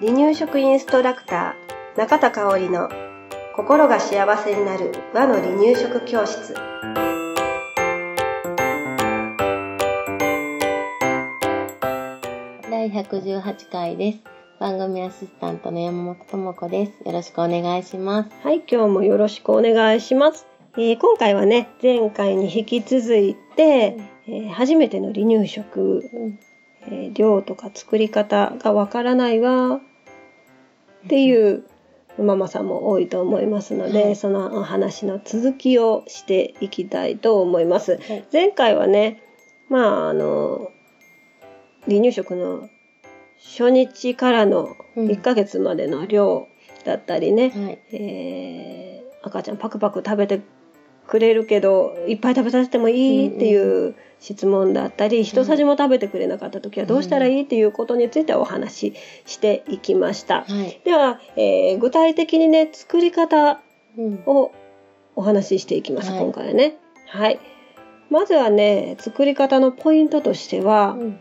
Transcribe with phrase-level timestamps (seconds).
[0.00, 2.88] 離乳食インストラクター中田香織の
[3.54, 6.54] 心が幸せになる和の離乳食教室
[12.70, 14.18] 第118回です。
[14.58, 16.92] 番組アシスタントの山本智子です。
[17.04, 18.30] よろしくお願いします。
[18.42, 26.02] はい今日もよろしくお願いします、えー今回はね前回に引き続いて、えー初めての離乳食、
[26.86, 31.64] えー量とか作り方がわからないわっていう
[32.18, 37.92] ママさんも多いと思いますので、はいそのお話の続きをしていきたいと思います。
[37.92, 39.22] はい前回はね
[39.68, 40.70] まああの
[41.86, 42.68] 離乳食の
[43.38, 46.46] 初日からのうん1ヶ月までの量
[46.84, 47.78] だったりね、はい。
[47.92, 50.40] えー赤ちゃんパクパク食べて
[51.06, 58.94] くれるけどいっぱい食べさせてもいいっていう質問だったり、一さじも食べてくれなかった時はどうしたらいいっていうことについてお話し
[59.26, 60.42] していきました。
[60.42, 60.80] はい。
[60.84, 63.60] では、えー具体的にね作り方
[63.98, 64.22] うん。
[64.26, 64.52] を
[65.16, 66.76] お話ししていきます、はい今回はね。
[67.08, 67.40] はい。
[68.10, 71.20] まずはね作り方のポイントとしては、うん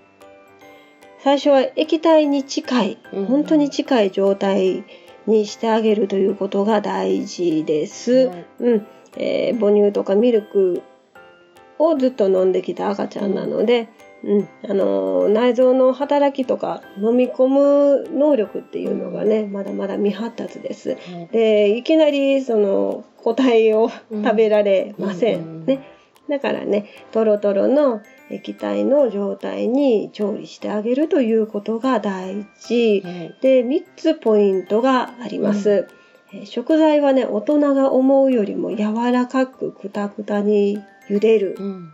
[1.21, 4.85] 最初は液体に近い、うん本当に近い状態
[5.27, 8.27] にしてあげるということが大事です。
[8.27, 8.87] はいうん、
[9.17, 10.81] えー母乳とかミルク
[11.79, 13.89] をずっと飲んできた赤ちゃんなので、
[14.23, 20.89] うん、あのー内臓の働きとか飲み込む能力っていうのがね、まだまだ未発達です。
[20.89, 21.27] はい。
[21.31, 25.39] で、いきなりその個体をうん食べられません。
[25.39, 25.87] うんね。
[26.27, 33.01] だからね、トロトロの液体の状態に調理してあげるということが大事。
[33.05, 33.37] はい。
[33.41, 35.87] で、3つポイントがあります。
[35.89, 35.99] えー
[36.45, 41.55] 食材はね、大人が思うよりも柔らかくくたくたに茹でる。
[41.57, 41.93] うん。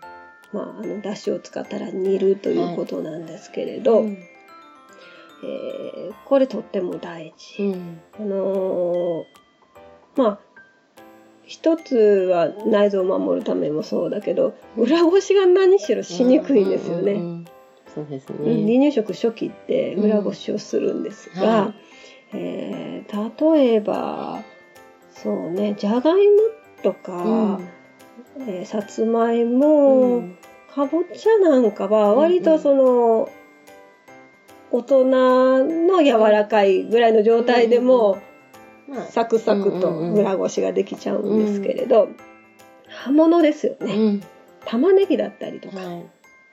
[0.54, 4.18] まあ、あの、だしを使ったら煮るということなんですけれど、うん
[5.44, 7.64] えーこれとっても大事。
[7.64, 8.00] うん。
[8.20, 9.24] あのー
[10.16, 10.40] まあ、
[11.44, 17.14] 一つは内臓を守るためもそうだけど、裏ごしが何しろしにくいんですよね。
[17.14, 17.46] うんうんうん
[17.94, 18.90] そうですうん離ね。
[18.90, 21.74] 乳食初期って裏ごしをするんですが、うんはい
[22.34, 24.44] えー例えば
[25.12, 26.34] そうねじゃがいも
[26.84, 27.60] とか、
[28.38, 30.38] えーさつまいも、うん。
[30.74, 33.30] かぼちゃなんかは割とその、
[34.72, 35.06] 大人
[35.88, 38.22] の柔らかいぐらいの状態でも、
[38.88, 42.10] まあサクサクと裏ごしができちゃうんですけれど、
[42.88, 44.24] 葉物ですよね、うん。
[44.66, 46.06] 玉ねぎだったりとか、はい。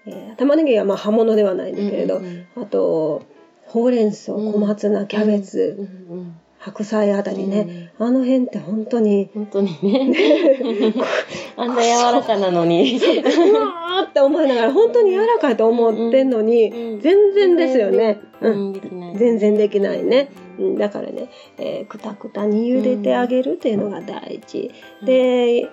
[0.07, 2.21] えー玉ねぎはまあ葉物ではないんだけれど、
[2.57, 3.23] あと
[3.67, 4.53] ほうれん草うん。
[4.53, 5.89] 小松菜キャベツ、
[6.59, 10.13] 白菜あたりね、あの辺って本当に本当にね。
[11.57, 12.99] あんな柔らかなのに。
[12.99, 19.15] うわーって思いながら本当に柔らかいと思ってんのに、うん全然ですよね、ううん。
[19.17, 20.31] 全然できないね。
[20.59, 24.73] うん、だからね、えーくたくたに茹でてあげるっていうのが大事。
[25.01, 25.69] うんで、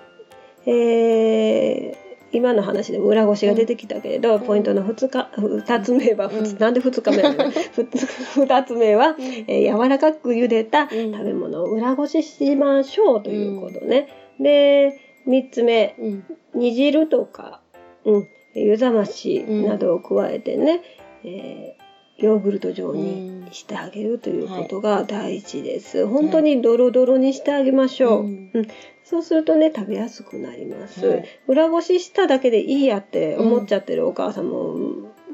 [0.67, 6.57] えー今の話でも裏ごしが出てきたけれど、ポイントの2日、2つ目は、うん。
[6.57, 9.15] なんで2日目なの ?2 つ目は、
[9.47, 14.07] えー柔らかく茹でた食べ物を裏ごししましょうということね。
[14.39, 16.23] で、3つ目、うん。
[16.53, 17.61] 煮汁とか、
[18.05, 20.81] うん、湯冷ましなどを加えてね、
[21.23, 21.78] えー
[22.21, 26.05] ヨーグルト状にしてあげるということが大事です。
[26.05, 28.21] 本当にドロドロにしてあげましょう。
[28.21, 28.49] うん。
[28.53, 28.67] うん。
[29.03, 31.05] そうするとね、食べやすくなります。
[31.05, 31.25] はい。
[31.47, 34.75] 裏ごししただけでいいやって思っちゃってるお母さんも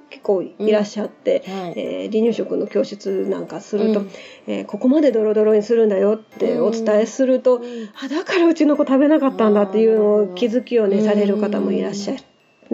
[0.10, 1.74] 結構いらっしゃって、はい。
[1.76, 4.10] えー離乳食の教室なんかすると、うん。
[4.48, 7.90] えーここまでドロドロにするんだよってお伝えすると、うん。
[8.02, 12.14] あだからうちの子食べなかったんだっていうのを気づきをねうんされる方もいらっしゃ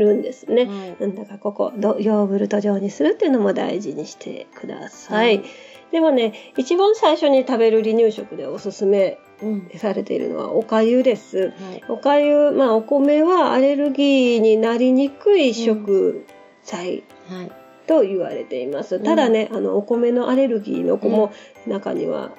[0.01, 0.65] るんですね。
[0.65, 5.37] はいうんだからここどヨーグルト状にするっていうのも大事にしてください。
[5.37, 5.43] はい
[5.91, 9.71] でもね一番最初に食べる離乳食でおすすめうん。
[9.75, 11.37] されているのはおかゆです。
[11.37, 11.83] はい。
[11.89, 16.25] おかゆまあお米はアレルギーになりにくい食
[16.63, 17.51] 材はい。
[17.87, 18.97] と言われています。
[18.97, 21.33] うんただね、あのお米のアレルギーの子も
[21.67, 22.31] 中には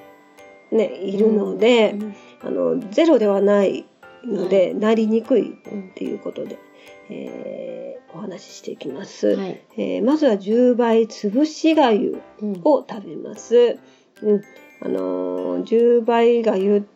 [0.70, 3.84] ねいるので、うんあのゼロではない
[4.24, 6.58] ので、なりにくいっうんていうことで、
[7.12, 9.28] えーお話ししていきます。
[9.28, 9.60] はい。
[9.78, 13.78] えーまずは10倍潰しがゆうんを食べます。
[14.22, 14.42] うん、
[14.82, 16.86] あのー10倍がゆ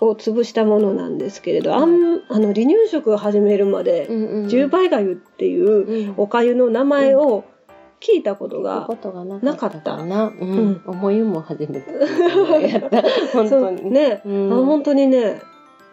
[0.00, 7.44] を潰したものなんですけれど、あんあの離乳食を始めるまで、うんうん10倍がゆっていううんおかゆの名前を
[8.00, 8.88] 聞いたことが、
[9.42, 10.28] なかったかな。
[10.28, 10.82] ううんん。
[10.86, 12.70] 思いも初めて。
[12.70, 13.02] やった。
[13.34, 13.90] 本当に。
[13.90, 15.42] ね、うんあ本当にね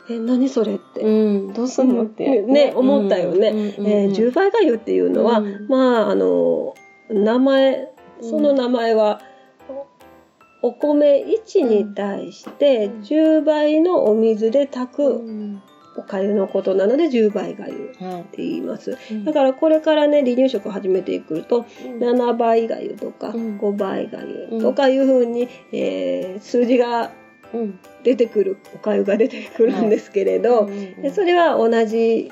[0.09, 1.09] え何それって、う
[1.49, 1.53] ん。
[1.53, 2.41] どうすんのって。
[2.41, 3.47] ねね思ったよね。
[3.77, 5.67] えー10倍がゆっていうのは、うん。
[5.67, 6.75] まああの
[7.09, 9.21] 名前、その名前は、
[10.61, 15.61] お米1に対して10倍のお水で炊くうん。
[15.97, 18.97] お粥のことなので10倍粥ってはい言います。
[19.11, 19.25] うん。
[19.25, 21.65] だからこれからね離乳食を始めていくと
[21.99, 23.57] 7倍粥とかうん。
[23.57, 27.26] 5倍粥とかいうふうに、えー数字がうん
[28.03, 32.31] 出てくるお粥が出てくるんですけれど、うんでそれは同じ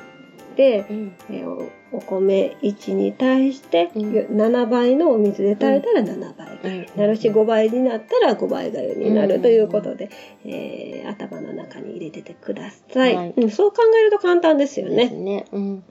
[0.56, 1.16] で、うん。
[1.30, 4.12] えーおお米1に対してうん。
[4.12, 6.48] 7倍のお水で炊いたら7倍。
[6.58, 10.10] 粥になるし5倍になったら5倍粥になるということで、
[10.46, 13.34] えー頭の中に入れててください、はい。
[13.38, 15.10] うんそう考えると簡単ですよね。
[15.10, 15.46] ね。
[15.52, 15.84] うん。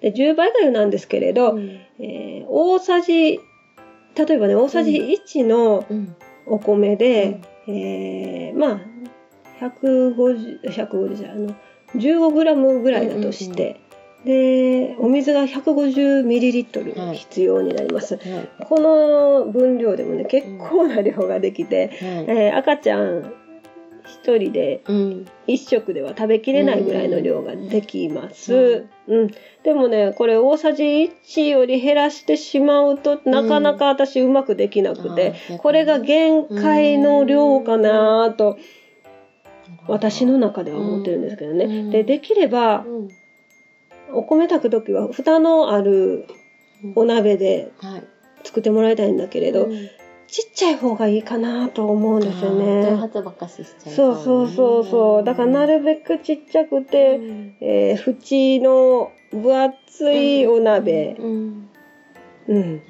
[0.00, 1.80] で10倍粥なんですけれど、うん。
[1.98, 3.40] えー大さじ
[4.16, 6.14] 例えばね大さじ1のうん。
[6.46, 7.40] お米で、
[7.70, 8.80] えーまあ
[9.60, 11.54] 150 150じゃあの
[11.94, 13.80] 15g ぐらいだとして、
[14.24, 18.48] でお水が 150ml はい必要になります、はい。
[18.60, 21.98] この分量でもね結構な量ができて、はい。
[22.28, 23.32] えー赤ちゃん
[24.04, 25.26] 一人でうん。
[25.46, 28.86] 一食では食べきれないぐらいの量ができます。
[29.08, 29.30] うん。
[29.62, 38.58] でもね、これ大さじ1より減らしてしまうとなかなか私うまくできなくて、あーこれが限界の量かなと
[39.88, 41.64] 私の中では思ってるんですけどね。
[41.64, 43.08] うんで、できればうん。
[44.12, 46.26] お米炊くときは蓋のある
[46.96, 48.04] お鍋ではい。
[48.42, 49.90] 作ってもらいたいんだけれど、うん
[50.30, 52.84] ちっちゃい方がいいかなと思うんですよね。
[53.78, 55.24] そうそうそうそう。
[55.24, 61.16] だからなるべくちっちゃくて、うんえー縁の分厚いお鍋。
[61.18, 61.68] うん。
[62.48, 62.82] うん。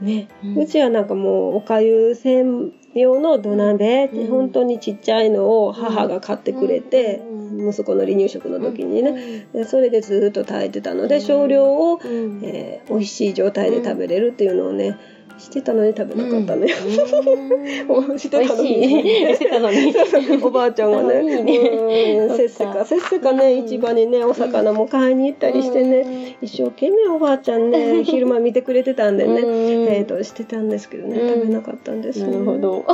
[0.00, 0.28] ね。
[0.42, 8.58] うんうちはなんかもう、おかゆ専用の土鍋、うん本当にちっちゃいのを母が買ってくれて、うん息子の離乳食の。
[8.58, 9.12] 時にね。
[9.12, 9.46] ね。
[9.52, 12.40] でそれでずっと炊いてたので、うん少量を、うん。
[12.42, 14.96] えー美味しい状態で食べれるっていうのをね、
[15.42, 16.76] してたのに食べなかったのよ。
[17.88, 19.34] うん してたのに。
[19.34, 19.94] してたのに。
[20.42, 32.58] おばあちゃんがね、せっせかせっせかね、うん市場にね、お魚も買いに行ったりしてね、一生懸命おばあちゃんね、昼間見てくれてたんでね、うんえっと、してたんですけどね、うん食べなかったんですなるほ。
[32.58, 32.84] ど。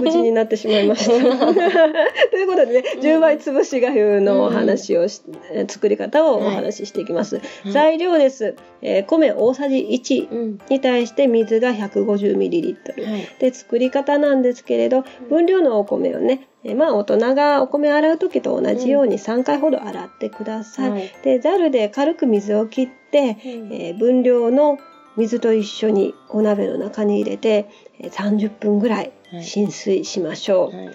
[0.00, 1.12] 無事になってしまいました。
[1.12, 7.40] ということでね、10倍潰しがゆのお話をし、え作り方をお話ししていきます。
[7.64, 8.56] い材料です。
[8.82, 10.58] えー米大さじ1うん。
[10.68, 13.10] に対して水が 150ml。
[13.10, 13.28] はい。
[13.38, 20.90] で作り方なんですけれど分量のお米をね、えーまあ大人がお米洗う時と同じように3回ほど洗ってください。
[20.90, 24.78] はいでざるで軽く水を切って、えー分量の
[25.16, 27.68] 水と一緒にお鍋の中に入れて
[28.00, 30.76] えー30分ぐらいはい浸水しましょう。
[30.76, 30.94] はい。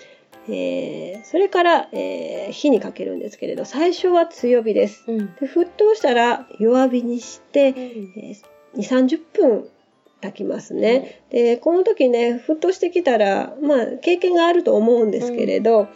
[0.51, 5.03] えーそれから、えー火にかけるんですけれど最初は強火です。
[5.07, 5.17] うん。
[5.17, 8.35] で沸騰したら弱火にして、えー
[8.75, 9.67] 2、30分
[10.21, 11.21] 炊きますね。
[11.29, 15.87] で、この時ね、沸騰してきたら、まあ、経験があると思うんですけれど、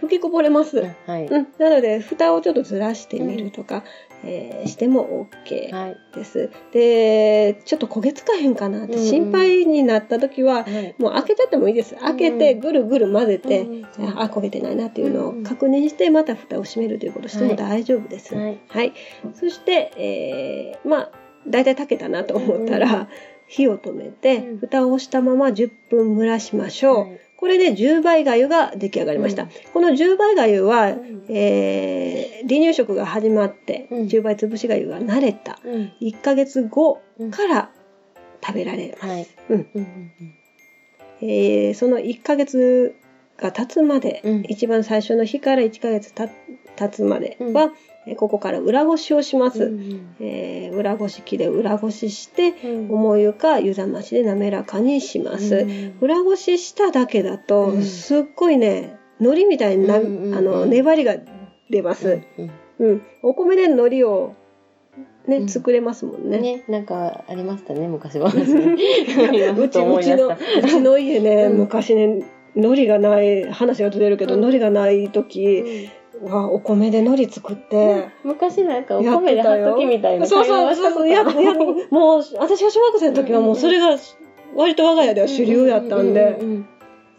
[0.00, 0.80] 吹きこぼれます。
[0.80, 1.26] うんはい。
[1.26, 3.84] うん、なので、蓋をちょっとずらしてみるとか、
[4.26, 5.96] えーしても OK はい。
[6.14, 6.50] です。
[6.72, 10.94] で、ちょっと焦げつかへんかなって心配になった時は、はい。
[10.98, 11.94] もう開けちゃってもいいです。
[11.96, 13.84] 開けて、うんぐるぐる混ぜて、うん
[14.18, 18.34] あ、焦げてないなっていうのを確認して、また蓋を閉めるということをしてもはい大丈夫です。
[18.34, 18.58] はい。
[18.68, 18.92] はい。
[19.34, 21.10] そして、えーまあ、
[21.46, 23.08] だいたい炊けたなと思ったら、
[23.46, 24.58] 火を止めて、うん。
[24.58, 26.98] 蓋をしたまま10分蒸らしましょう。
[27.00, 29.42] はいこれで10倍粥が出来上がりました。
[29.42, 29.48] うん。
[29.74, 31.26] この10倍粥は、うん。
[31.28, 34.06] えー離乳食が始まって、うん。
[34.06, 35.92] 10倍潰し粥が慣れたうん。
[36.00, 37.30] 1ヶ月後うん。
[37.30, 37.70] から
[38.42, 39.30] 食べられます。
[41.20, 42.94] えーその1ヶ月
[43.36, 44.42] が経つまで、うん。
[44.48, 47.70] 一番最初の日から1ヶ月た経つまでは、えー
[48.16, 49.64] ここから裏ごしをします。
[49.64, 55.56] うんえー裏ごし器で裏ごしして、うん重湯か湯冷ましで滑らかにします。
[55.56, 61.16] うん裏ごししただけだと、うんすっごいね、海苔みたいにな、うんうんうんあの、粘りが
[61.70, 62.20] 出ます。
[62.38, 63.02] うんうん。
[63.22, 64.34] お米で海苔を、
[65.26, 66.38] ね、うん作れますもんね。
[66.40, 68.30] ね、なんかありましたね、昔は。
[68.30, 70.28] ううち、うちの、
[70.62, 72.24] うちの家ね、うん昔ね、
[72.56, 75.88] 海苔がない、話がずれるけど、うん海苔がない時
[76.22, 81.24] は、お米で海苔作って、昔なんかお米で貼ってたよときみたいなそうそうそうそう、や、や、
[81.90, 83.96] もう、私が小学生の時はもうそれが、
[84.54, 86.68] 割と我が家では主流やったんで、うううん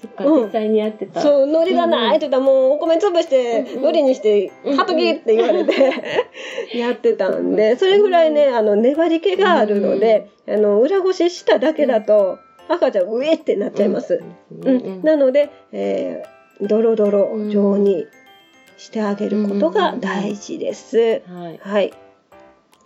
[0.02, 0.44] そっか、うん。
[0.46, 1.22] 実際にやってた。
[1.22, 3.78] そう、海苔がないって言ったらもうお米潰して、うんうん。
[3.80, 5.74] 海苔にして、うんはっときって言われて、
[6.78, 12.38] やってたんで、それぐらいね、あの、粘り気があるので、あの、裏ごししただけだと、
[12.68, 14.22] 赤ちゃん、うえってなっちゃいます。
[14.64, 15.04] ううんん。
[15.04, 18.06] なので、えー、ドロドロ状に
[18.78, 21.22] してあげることが大事です。
[21.28, 21.60] はい。
[21.62, 21.94] はい。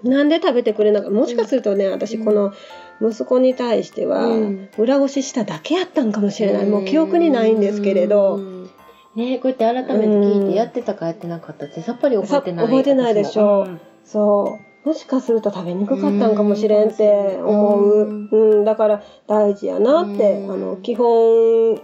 [0.04, 2.54] なんで食べてくれなかったもしかするとね、私この
[3.02, 6.66] 息子に対してはうん裏ごししただけやったんかもしれない。
[6.66, 8.36] もう記憶にないんですけれど。
[8.36, 8.70] うん。
[9.16, 12.66] ねこうやって改めて聞いてやってたかやってなかったってさっぱり覚えてない。
[12.66, 14.70] さ覚えてないでしょ私もそう。
[14.88, 18.30] もしかすると食べにくかったんかもしれんって思う。
[18.32, 21.82] うんうん、だから大事やなって、うんあの、基本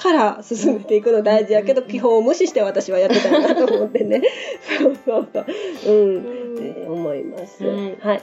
[0.00, 4.22] から進めていくの大事やけど、うん基本を無視して私はやってたんだと思ってね。
[4.78, 5.46] そうそうそう。
[5.86, 6.16] うん。
[6.16, 7.64] うん思います。
[7.64, 8.22] はいはい。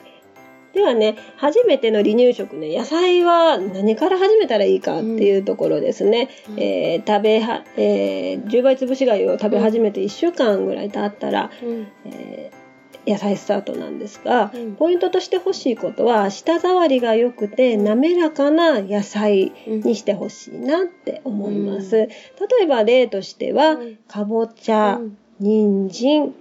[0.73, 6.29] ではね、初めての離乳食ね、野菜は何から始めたらいいかっていうところですね。
[6.49, 12.66] うんえー食べは、えー10倍潰し貝を食べ始めて1週間ぐらい経ったら、うんえー
[13.05, 14.75] 野菜スタートなんですが、うん。
[14.75, 23.97] ポイントとして欲しいことは舌触りが良くて滑らかな野菜にしてほしいなって思います、うん例えば例としては、うん。
[24.07, 25.17] かぼちゃ、うん。
[25.39, 26.33] 人参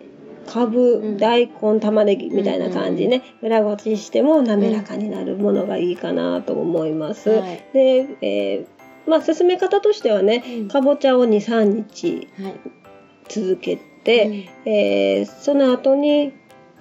[0.46, 1.16] かぶ、ん。
[1.18, 7.64] 大根玉ねぎみたいな感じね、裏ごししても滑らかになるものがいいかなと思います、はい。
[7.72, 8.66] で、えー
[9.08, 10.68] まあ進め方としてはねうん。
[10.68, 12.54] かぼちゃを23日はい。
[13.28, 13.82] 続けて、
[14.64, 16.32] えーその後に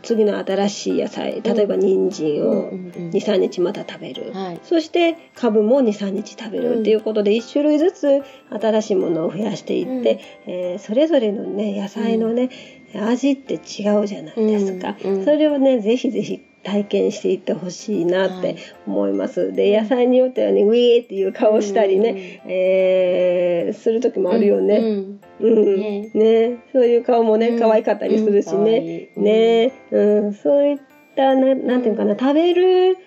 [0.03, 3.09] 次の新しい野菜例えば人参うんをうんうん。
[3.09, 4.59] 23日また食べる、はい。
[4.63, 12.49] そして株も23日食べるっていうことで1種類ずつ新しいものを増やしていって、えーそれぞれのね野菜のね、
[12.93, 13.57] 味って違
[13.97, 15.25] うじゃないですか、うんうん。
[15.25, 18.57] それをねぜひぜひ体験していってほしいなってはい。
[18.85, 26.09] 思います、で野菜によってはねウィーっていう顔したりね、えーする時もあるよね、うんうんね。
[26.13, 26.63] ね。
[26.71, 27.59] そういう顔もね、うん。
[27.59, 29.09] 可愛かったりするしうんね。
[29.15, 29.19] い。
[29.19, 29.73] ね。
[29.91, 30.77] うん、そういっ
[31.15, 32.97] たな、なんていうかな、食べる、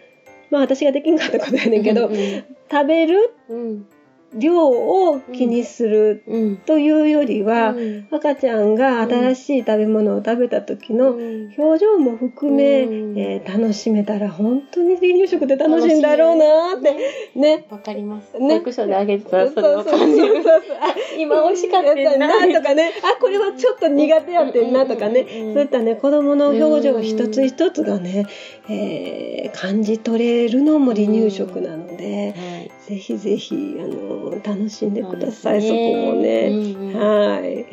[0.50, 2.44] まあ私ができんかったことやねんけど、うんうん。
[2.70, 3.87] 食べるうん
[4.35, 6.56] 量を気にするうん。
[6.58, 8.08] というよりは、うん。
[8.11, 11.54] 赤ちゃんが新しい食べ物を食べた時のうん。
[11.56, 13.18] 表情も含め、うん。
[13.18, 17.38] えー楽しめたら本当に離乳食って楽しいんだろうなーって。
[17.38, 17.66] ね。
[17.70, 18.38] わかります。
[18.38, 18.49] ね。
[18.49, 19.99] 保育所であげてたらそれをそうそう。
[19.99, 20.35] 感じる。
[21.18, 28.26] 今美味しかったよななとかね、あ、これはちょっと苦手やってんなとかね、そういったね、子供の表情一つ一つがね、
[28.68, 32.57] えー感じ取れるのも離乳食なので、はい。
[32.88, 36.49] ぜひぜひ、あの、楽しんでください、そこもね。
[36.49, 36.95] うんうん。
[36.95, 37.66] はい。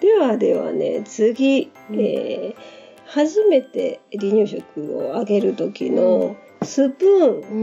[0.00, 2.00] ではではね、次、うん。
[2.00, 7.54] えー初めて離乳食をあげる時のスプーンう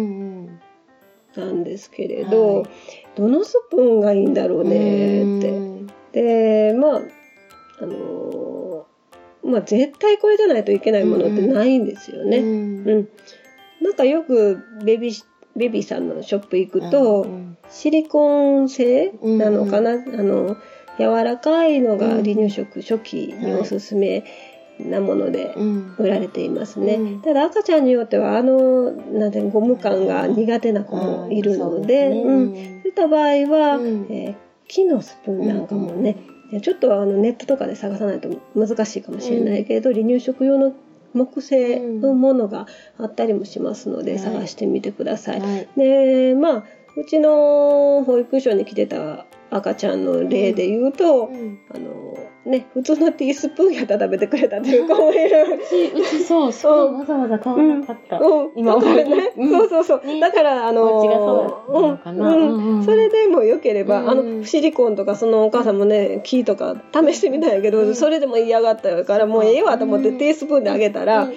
[0.47, 0.59] ん
[1.35, 2.65] なんですけれど、はい。
[3.15, 5.49] どのスプーンがいいんだろううんねって。
[5.49, 5.87] うん。
[6.11, 7.01] でまあ
[7.81, 12.37] あのーまあ絶対これじゃないといけないものってないんですよね。
[12.37, 12.83] ううん。
[12.99, 13.07] ん
[13.81, 20.57] なんかよくベビーベビーさんのショップ行くと、うんシリコン製なのかな、あの
[20.99, 24.25] 柔らかいのが離乳食初期におすすめ
[24.77, 25.95] なものでうん。
[25.97, 26.95] 売られていますね。
[26.95, 27.21] うん。
[27.21, 32.13] ただ赤ちゃんによってはあのなんてゴム感が苦手な子もいるので、うん。
[32.13, 32.47] うん。
[32.47, 34.07] そうねいった場合は、うん。
[34.09, 34.35] えー
[34.67, 36.15] 木のスプーンなんかもね、
[36.61, 40.73] ちょっとあのネットとかで探さないと難しいかもしれないけれど、離乳食用の
[41.13, 44.19] 木製のものがあったりもしますので、はい。
[44.19, 45.41] 探してみてください。
[45.77, 46.63] でまあ
[46.97, 51.59] うちの保育所に来てた赤ちゃんの例で言うと、うん。
[51.69, 55.43] あのね普通のティースプーンやったら食べてくれたっていう子もいる。
[55.61, 58.19] うちうちそうそうわざわざ買わなかった。
[58.19, 59.49] うん、今だからね、うん。
[59.51, 60.19] そうそうそう、ね。
[60.19, 67.95] だからあのお家がそれでもよければ、うんあのシリコンとかそのお母さんもね木とか試してみたんやけど、うん。
[67.95, 70.17] それでも嫌がったからもうええわと思ってうん。
[70.17, 71.33] ティースプーンであげたら、うん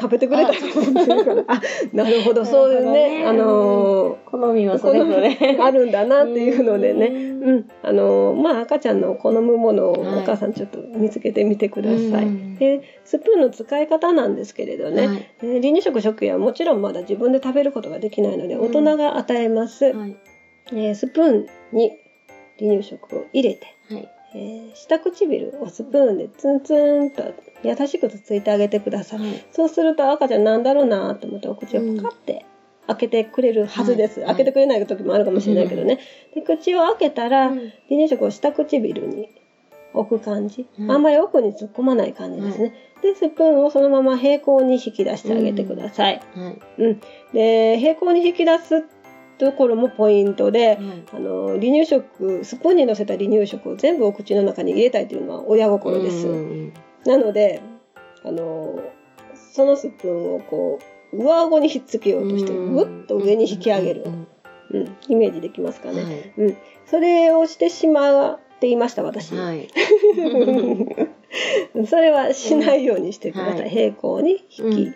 [0.00, 1.44] 食べてくれたら。
[1.48, 1.60] あ
[1.92, 2.44] なるほど。
[2.44, 3.24] そういうね。
[3.26, 5.36] あなるほどの好みはそれぞれ。
[5.60, 7.56] あるんだなっていうのでね、ううん。
[7.56, 12.24] ん、あのまあ赤ちゃんの好むものをおはい母さんちょっと見つけてみてください。
[12.24, 12.56] うん。
[12.56, 15.26] でスプーンの使い方なんですけれどね、はい。
[15.42, 18.66] えー離乳食食塩はもちろんまだ自分で食べることができないのでうん。
[18.66, 20.16] 大人が与えます、はい。
[20.72, 21.92] えースプーンに
[22.58, 23.74] 離乳食を入れて、はい
[24.34, 29.44] えー下唇をスプーンでツンツンと優しくつついてあげてください、はい。
[29.50, 32.44] そうすると赤ちゃんなんだろうなと思ってお口をパカって
[32.86, 34.28] 開けてくれるはずです、はい。
[34.28, 35.98] 開けてくれない時もあるかもしれないけどね、
[36.34, 37.56] で口を開けたら、うん。
[37.56, 39.28] 離乳食を下唇に
[39.94, 40.90] 置く感じ、うん。
[40.90, 46.82] あんまり奥に突っ込まない感じですね、でスプーンをそのまま平行に引き出してあげてください、はい。
[46.82, 47.00] うん。
[47.32, 48.84] で平行に引き出す
[49.38, 50.78] ところもポイントで、はい
[51.12, 56.72] あの離乳食スプーンに乗せた離乳食を全部お口の中に入れたいというのは親心です、うん
[57.06, 57.62] なので
[58.24, 58.78] あの
[59.52, 60.78] そのスプーンをこ
[61.12, 62.74] う上顎にひっつけようとしてうん。
[62.74, 64.26] ぐっと上に引き上げる、うん
[64.70, 66.32] うん、イメージできますかね、はい。
[66.36, 69.68] うん、それをしてしまっていました私、はい。
[71.86, 73.54] それはしないようにしてください。
[73.54, 73.60] うん。
[73.60, 73.70] はい。
[73.70, 74.92] 平行に引き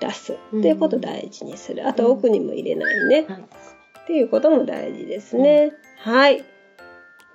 [0.00, 0.60] 出す、うん。
[0.60, 1.88] っていうことを大事にする。
[1.88, 3.26] あと奥にも入れないね。
[3.28, 3.44] はい。
[4.08, 5.74] っていうことも大事ですね。
[5.98, 6.42] はい。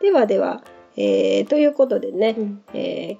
[0.01, 0.63] ではでは、
[0.97, 3.17] えー、ということでね、うんえー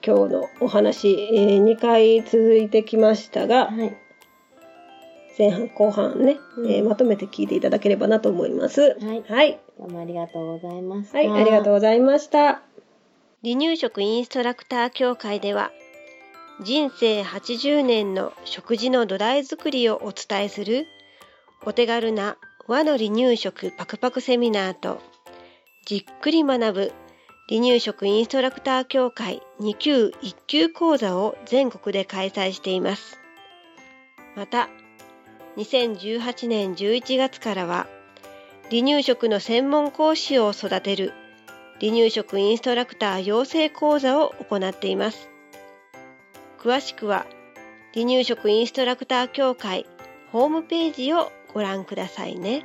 [0.00, 3.96] 今日のお話、え2回続いてきましたが、はい。
[5.36, 8.96] 前半後半ね、うんえーまとめて聞いていただければなと思います。
[9.00, 9.60] はいはい。
[9.78, 11.18] どうもありがとうございました。
[11.18, 12.62] はい、ありがとうございました。
[13.44, 15.70] 離乳食インストラクター協会では、
[16.64, 20.86] 人生80年の食事の土台作りをお伝えする、
[21.64, 22.36] お手軽な
[22.66, 25.00] 和の離乳食パクパクセミナーと、
[25.86, 26.92] じっくり学ぶ
[27.48, 33.18] 離乳食インストラクター協会2級1級講座を全国で開催しています。
[34.36, 34.68] また、
[35.56, 37.86] 2018年11月からは、
[38.70, 41.12] 離乳食の専門講師を育てる
[41.80, 45.30] 離乳食インストラクター養成講座を行っています。
[46.58, 47.24] 詳しくは
[47.94, 49.86] 離乳食インストラクター協会
[50.32, 52.62] ホームページをご覧くださいね。